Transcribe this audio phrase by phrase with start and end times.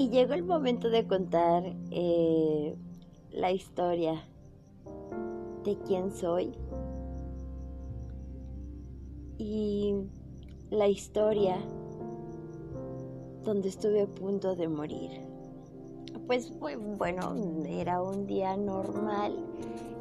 [0.00, 2.74] Y llegó el momento de contar eh,
[3.32, 4.24] la historia
[5.62, 6.54] de quién soy
[9.36, 9.94] y
[10.70, 11.58] la historia
[13.44, 15.10] donde estuve a punto de morir.
[16.26, 16.50] Pues
[16.96, 17.34] bueno,
[17.68, 19.36] era un día normal,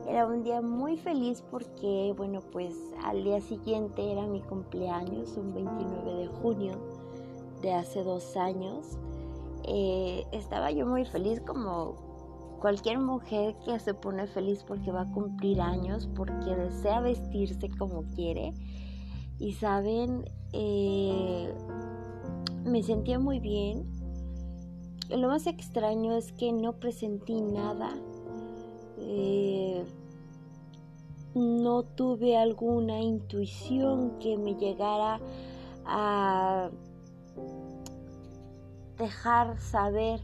[0.08, 5.54] era un día muy feliz porque, bueno, pues al día siguiente era mi cumpleaños, un
[5.54, 6.72] 29 de junio
[7.62, 8.98] de hace dos años.
[9.64, 11.96] Eh, estaba yo muy feliz como
[12.60, 18.04] cualquier mujer que se pone feliz porque va a cumplir años, porque desea vestirse como
[18.16, 18.54] quiere.
[19.40, 21.54] Y saben, eh,
[22.66, 23.86] me sentía muy bien.
[25.10, 27.90] Lo más extraño es que no presentí nada.
[28.98, 29.86] Eh,
[31.34, 35.20] no tuve alguna intuición que me llegara
[35.86, 36.70] a
[39.00, 40.20] dejar saber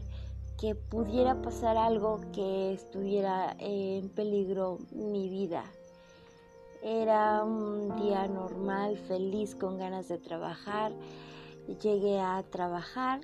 [0.60, 5.64] que pudiera pasar algo que estuviera en peligro mi vida.
[6.82, 10.92] Era un día normal, feliz, con ganas de trabajar.
[11.82, 13.20] Llegué a trabajar,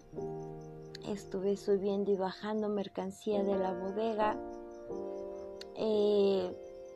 [1.06, 4.36] estuve subiendo y bajando mercancía de la bodega.
[5.76, 6.52] Eh,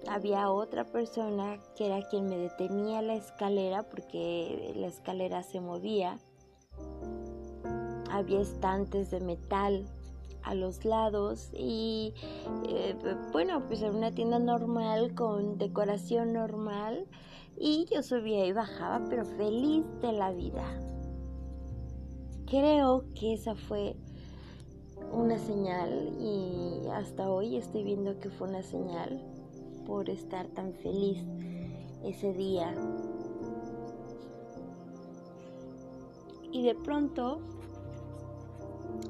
[0.08, 6.18] había otra persona que era quien me detenía la escalera porque la escalera se movía.
[8.16, 9.84] Había estantes de metal
[10.42, 12.14] a los lados y
[12.66, 12.94] eh,
[13.30, 17.06] bueno pues era una tienda normal con decoración normal
[17.58, 20.64] y yo subía y bajaba pero feliz de la vida.
[22.46, 23.96] Creo que esa fue
[25.12, 29.20] una señal y hasta hoy estoy viendo que fue una señal
[29.86, 31.22] por estar tan feliz
[32.02, 32.74] ese día.
[36.52, 37.40] Y de pronto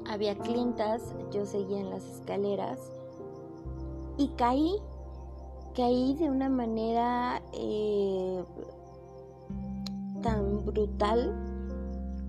[0.07, 2.79] había clientas, yo seguía en las escaleras
[4.17, 4.75] y caí,
[5.75, 8.43] caí de una manera eh,
[10.21, 11.33] tan brutal,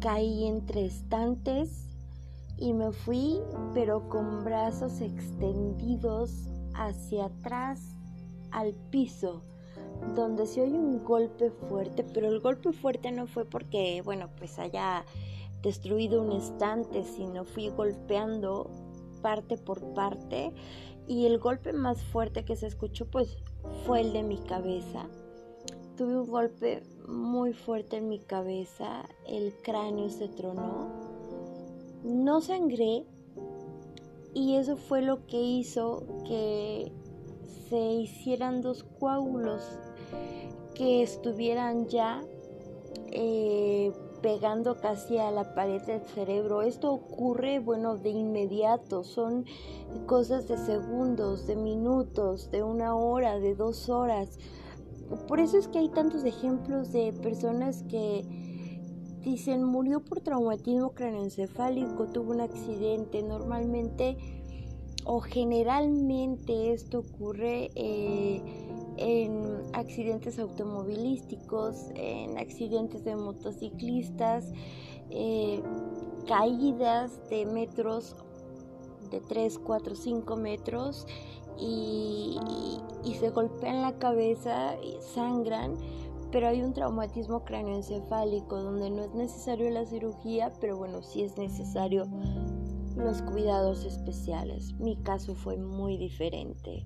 [0.01, 1.89] caí entre estantes
[2.57, 3.41] y me fui
[3.75, 7.81] pero con brazos extendidos hacia atrás
[8.51, 9.43] al piso
[10.15, 14.59] donde se oye un golpe fuerte, pero el golpe fuerte no fue porque, bueno, pues
[14.59, 15.05] haya
[15.63, 18.71] destruido un estante, sino fui golpeando
[19.23, 20.53] parte por parte
[21.07, 23.37] y el golpe más fuerte que se escuchó pues
[23.85, 25.07] fue el de mi cabeza.
[25.97, 30.89] Tuve un golpe muy fuerte en mi cabeza, el cráneo se tronó,
[32.05, 33.05] no sangré
[34.35, 36.93] y eso fue lo que hizo que
[37.69, 39.63] se hicieran dos coágulos
[40.75, 42.23] que estuvieran ya
[43.11, 46.63] eh, pegando casi a la pared del cerebro.
[46.63, 49.45] Esto ocurre, bueno, de inmediato, son
[50.07, 54.39] cosas de segundos, de minutos, de una hora, de dos horas.
[55.27, 58.25] Por eso es que hay tantos ejemplos de personas que
[59.23, 63.23] dicen murió por traumatismo craneoencefálico, tuvo un accidente.
[63.23, 64.17] Normalmente
[65.05, 68.43] o generalmente esto ocurre eh,
[68.99, 74.53] en accidentes automovilísticos, en accidentes de motociclistas,
[75.11, 75.63] eh,
[76.27, 78.17] caídas de metros
[79.11, 81.07] de 3, 4, 5 metros
[81.59, 82.37] y,
[83.19, 85.75] se golpean la cabeza y sangran,
[86.31, 91.37] pero hay un traumatismo cráneoencefálico donde no es necesario la cirugía, pero bueno, sí es
[91.37, 92.07] necesario
[92.95, 94.75] los cuidados especiales.
[94.75, 96.85] Mi caso fue muy diferente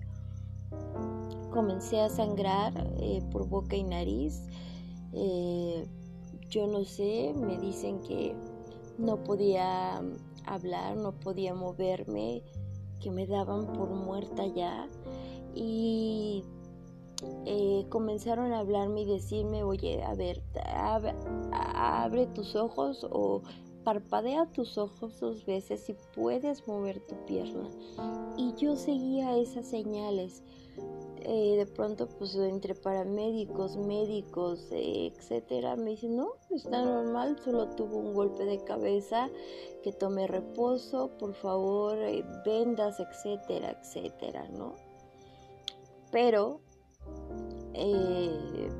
[1.51, 4.47] comencé a sangrar eh, por boca y nariz.
[5.13, 5.87] Eh,
[6.49, 8.35] yo no sé, me dicen que
[8.97, 10.01] no podía
[10.45, 12.43] hablar, no podía moverme,
[12.99, 14.87] que me daban por muerta ya.
[15.55, 16.43] Y
[17.45, 20.41] eh, comenzaron a hablarme y decirme, oye, a ver,
[21.51, 23.41] abre tus ojos o
[23.83, 27.69] parpadea tus ojos dos veces y puedes mover tu pierna.
[28.37, 30.43] Y yo seguía esas señales.
[31.25, 37.69] Eh, de pronto pues entre paramédicos, médicos, eh, etcétera, me dicen, no, está normal, solo
[37.69, 39.29] tuvo un golpe de cabeza,
[39.83, 44.75] que tome reposo, por favor, eh, vendas, etcétera, etcétera, ¿no?
[46.11, 46.59] Pero,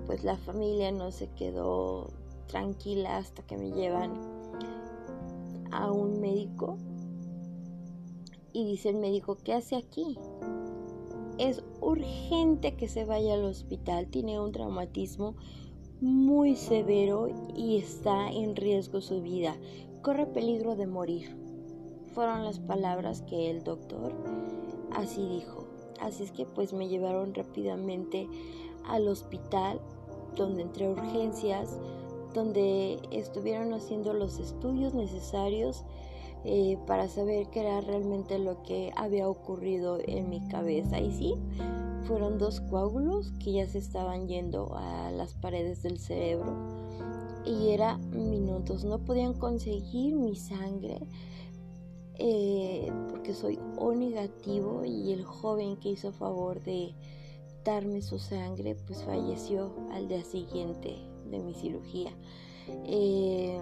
[0.06, 2.08] pues la familia no se quedó
[2.48, 4.43] tranquila hasta que me llevan
[5.78, 6.78] a un médico
[8.52, 10.18] y dice el médico, ¿qué hace aquí?
[11.38, 14.08] es urgente que se vaya al hospital.
[14.08, 15.36] Tiene un traumatismo
[16.02, 19.56] muy severo y está en riesgo su vida.
[20.02, 21.38] Corre peligro de morir.
[22.14, 24.14] fueron las palabras que el doctor
[24.92, 25.66] así dijo.
[26.00, 28.28] Así es que pues me llevaron rápidamente
[28.86, 29.80] al hospital
[30.36, 31.80] donde entré a urgencias,
[32.34, 35.84] donde estuvieron haciendo los estudios necesarios
[36.46, 41.00] eh, para saber qué era realmente lo que había ocurrido en mi cabeza.
[41.00, 41.36] Y sí,
[42.06, 46.54] fueron dos coágulos que ya se estaban yendo a las paredes del cerebro
[47.46, 51.00] y era minutos, no podían conseguir mi sangre.
[52.20, 56.94] Eh, porque soy O negativo y el joven que hizo favor de
[57.66, 62.12] darme su sangre pues falleció al día siguiente de mi cirugía.
[62.86, 63.60] Eh,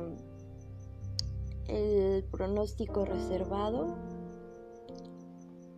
[1.68, 3.96] el pronóstico reservado.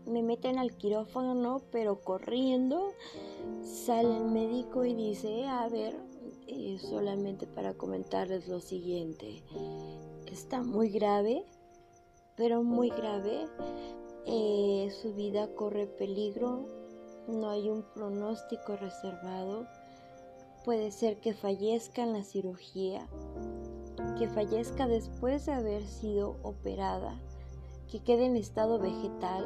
[0.05, 2.91] Me meten al quirófano, pero corriendo
[3.63, 5.95] sale el médico y dice, a ver,
[6.47, 9.43] eh, solamente para comentarles lo siguiente,
[10.31, 11.45] está muy grave,
[12.35, 13.45] pero muy grave,
[14.25, 16.67] eh, su vida corre peligro,
[17.27, 19.67] no hay un pronóstico reservado,
[20.63, 23.07] puede ser que fallezca en la cirugía,
[24.18, 27.19] que fallezca después de haber sido operada,
[27.92, 29.45] que quede en estado vegetal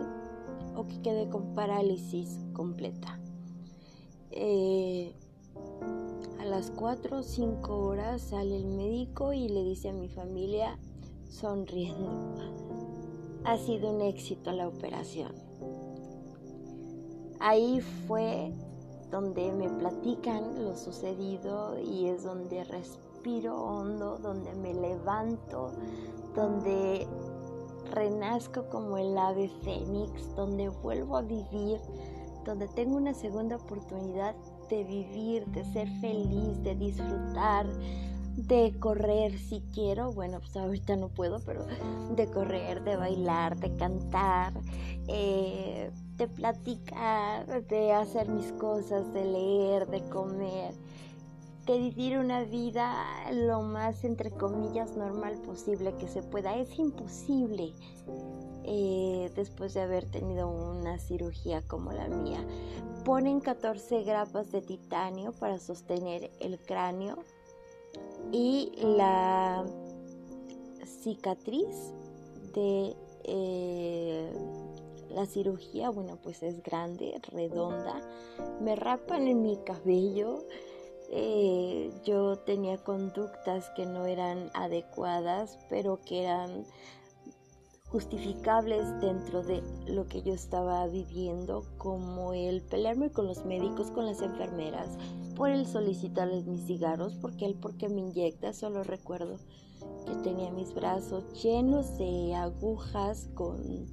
[0.76, 3.20] o que quede con parálisis completa.
[4.32, 5.14] Eh,
[6.40, 10.78] a las 4 o 5 horas sale el médico y le dice a mi familia,
[11.30, 12.36] sonriendo,
[13.44, 15.34] ha sido un éxito la operación.
[17.40, 18.52] Ahí fue
[19.12, 25.72] donde me platican lo sucedido y es donde respiro hondo, donde me levanto,
[26.36, 27.08] donde
[27.94, 31.80] renazco como el ave fénix, donde vuelvo a vivir,
[32.46, 34.36] donde tengo una segunda oportunidad
[34.70, 37.66] de vivir, de ser feliz, de disfrutar,
[38.38, 41.66] de correr si quiero, bueno, pues ahorita no puedo, pero
[42.16, 44.54] de correr, de bailar, de cantar,
[45.08, 50.76] eh, de platicar, de hacer mis cosas, de leer, de comer,
[51.66, 52.96] de vivir una vida
[53.34, 56.56] lo más, entre comillas, normal posible que se pueda.
[56.56, 57.74] Es imposible
[58.66, 62.46] eh, después de haber tenido una cirugía como la mía.
[63.04, 67.18] Ponen 14 grapas de titanio para sostener el cráneo
[68.32, 69.66] y la
[70.86, 71.94] cicatriz
[72.54, 74.32] de eh,
[75.10, 78.00] la cirugía, bueno, pues es grande, redonda.
[78.62, 80.44] Me rapan en mi cabello.
[81.10, 86.66] Eh, yo tenía conductas que no eran adecuadas, pero que eran
[87.90, 94.06] justificables dentro de lo que yo estaba viviendo, como el pelearme con los médicos, con
[94.06, 94.90] las enfermeras,
[95.38, 99.38] por el solicitarles mis cigarros, porque él porque me inyecta, solo recuerdo
[100.08, 103.86] que tenía mis brazos llenos de agujas con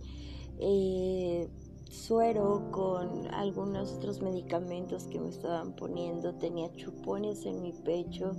[0.59, 1.51] eh,
[1.91, 8.33] suero, con algunos otros medicamentos que me estaban poniendo, tenía chupones en mi pecho,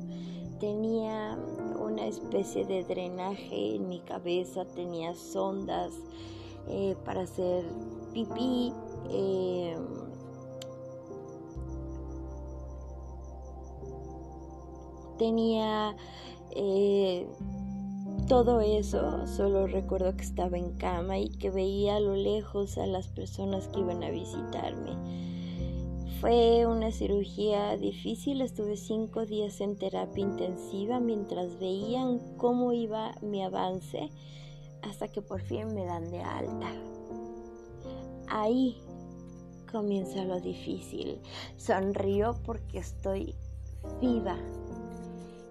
[0.59, 1.37] tenía
[1.79, 5.91] una especie de drenaje en mi cabeza, tenía sondas
[6.67, 7.65] eh, para hacer
[8.13, 8.73] pipí.
[9.11, 9.77] Eh,
[15.17, 15.95] tenía
[16.51, 17.27] eh,
[18.27, 22.87] todo eso, solo recuerdo que estaba en cama y que veía a lo lejos a
[22.87, 24.95] las personas que iban a visitarme.
[26.21, 33.43] Fue una cirugía difícil, estuve cinco días en terapia intensiva mientras veían cómo iba mi
[33.43, 34.09] avance
[34.81, 36.71] hasta que por fin me dan de alta.
[38.27, 38.81] Ahí
[39.71, 41.19] comienza lo difícil.
[41.57, 43.35] Sonrío porque estoy
[44.01, 44.37] viva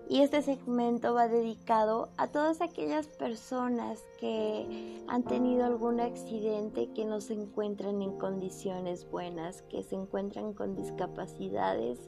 [0.08, 7.04] y este segmento va dedicado a todas aquellas personas que han tenido algún accidente, que
[7.04, 11.98] no se encuentran en condiciones buenas, que se encuentran con discapacidades.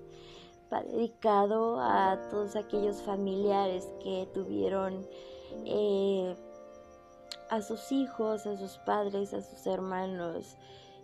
[0.73, 5.07] Va dedicado a todos aquellos familiares que tuvieron
[5.65, 6.37] eh,
[7.49, 10.57] a sus hijos, a sus padres, a sus hermanos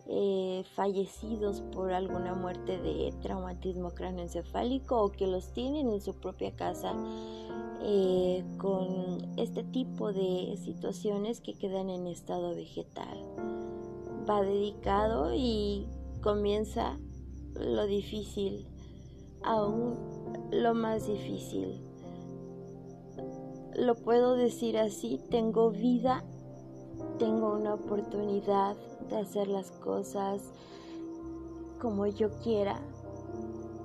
[0.08, 6.56] eh, fallecidos por alguna muerte de traumatismo cráneoencefálico o que los tienen en su propia
[6.56, 6.94] casa
[7.82, 13.18] eh, con este tipo de situaciones que quedan en estado vegetal.
[14.28, 15.86] Va dedicado y
[16.20, 16.98] comienza
[17.54, 18.66] lo difícil,
[19.42, 19.96] aún
[20.50, 21.80] lo más difícil.
[23.76, 26.24] Lo puedo decir así, tengo vida,
[27.18, 28.76] tengo una oportunidad
[29.08, 30.42] de hacer las cosas
[31.80, 32.80] como yo quiera,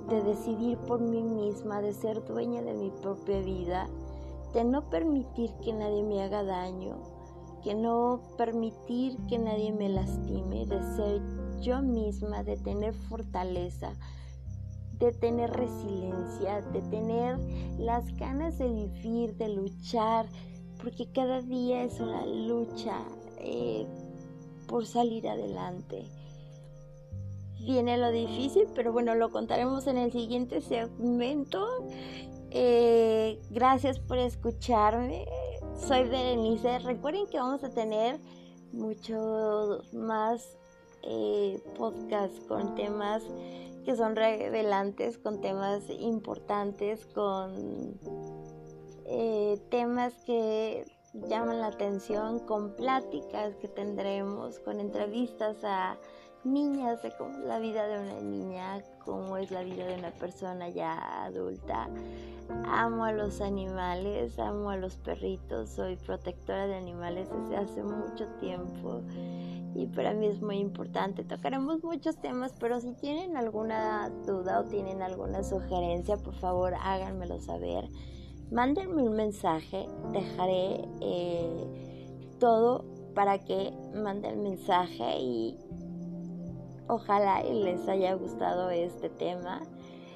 [0.09, 3.88] de decidir por mí misma, de ser dueña de mi propia vida,
[4.53, 6.97] de no permitir que nadie me haga daño,
[7.63, 11.21] que no permitir que nadie me lastime, de ser
[11.59, 13.93] yo misma, de tener fortaleza,
[15.00, 17.38] de tener resiliencia, de tener
[17.77, 20.27] las ganas de vivir, de luchar,
[20.81, 23.03] porque cada día es una lucha
[23.39, 23.86] eh,
[24.67, 26.05] por salir adelante.
[27.60, 31.67] Viene lo difícil, pero bueno, lo contaremos en el siguiente segmento.
[32.51, 35.25] Eh, gracias por escucharme.
[35.75, 36.79] Soy Berenice.
[36.79, 38.19] Recuerden que vamos a tener
[38.72, 40.57] muchos más
[41.03, 43.24] eh, podcasts con temas
[43.86, 47.98] que son revelantes, con temas importantes, con
[49.07, 55.97] eh, temas que llaman la atención, con pláticas que tendremos, con entrevistas a
[56.43, 60.11] niñas de cómo es la vida de una niña, cómo es la vida de una
[60.11, 61.89] persona ya adulta.
[62.65, 68.27] Amo a los animales, amo a los perritos, soy protectora de animales desde hace mucho
[68.39, 69.01] tiempo
[69.75, 71.23] y para mí es muy importante.
[71.23, 77.39] Tocaremos muchos temas, pero si tienen alguna duda o tienen alguna sugerencia, por favor háganmelo
[77.39, 77.89] saber.
[78.51, 81.68] Mándenme un mensaje, dejaré eh,
[82.39, 85.58] todo para que manden el mensaje y
[86.89, 89.62] Ojalá les haya gustado este tema.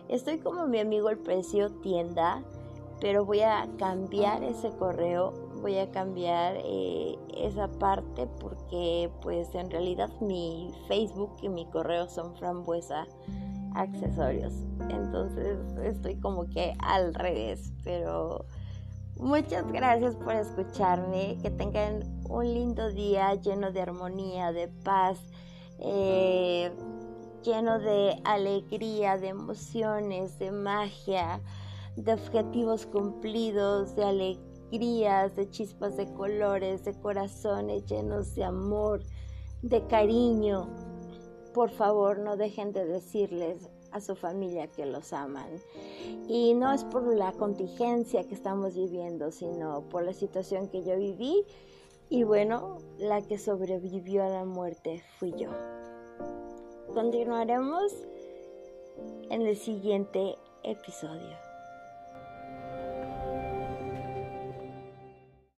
[0.07, 2.43] Estoy como mi amigo el precio tienda,
[3.01, 9.69] pero voy a cambiar ese correo, voy a cambiar eh, esa parte porque pues en
[9.69, 13.05] realidad mi Facebook y mi correo son frambuesa
[13.73, 14.53] accesorios.
[14.89, 18.45] Entonces estoy como que al revés, pero
[19.17, 25.19] muchas gracias por escucharme, que tengan un lindo día lleno de armonía, de paz
[25.83, 26.71] eh,
[27.43, 31.41] lleno de alegría, de emociones, de magia,
[31.95, 39.01] de objetivos cumplidos, de alegrías, de chispas de colores, de corazones llenos de amor,
[39.63, 40.69] de cariño.
[41.53, 45.49] Por favor, no dejen de decirles a su familia que los aman.
[46.27, 50.97] Y no es por la contingencia que estamos viviendo, sino por la situación que yo
[50.97, 51.45] viví
[52.09, 55.49] y bueno, la que sobrevivió a la muerte fui yo.
[56.93, 57.93] Continuaremos
[59.29, 61.50] en el siguiente episodio.